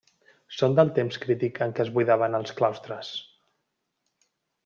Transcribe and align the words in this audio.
Són 0.59 0.77
del 0.77 0.87
temps 0.95 1.19
crític 1.25 1.59
en 1.65 1.75
què 1.79 1.83
es 1.85 1.91
buidaven 1.97 2.39
els 2.39 2.55
claustres. 2.61 3.13